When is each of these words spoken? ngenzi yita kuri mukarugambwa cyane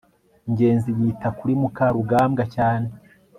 ngenzi 0.51 0.89
yita 0.99 1.29
kuri 1.37 1.53
mukarugambwa 1.61 2.43
cyane 2.55 2.87